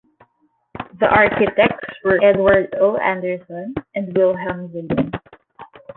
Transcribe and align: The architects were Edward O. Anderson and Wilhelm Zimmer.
The 0.99 1.05
architects 1.05 1.93
were 2.03 2.19
Edward 2.23 2.73
O. 2.81 2.97
Anderson 2.97 3.75
and 3.93 4.17
Wilhelm 4.17 4.71
Zimmer. 4.71 5.11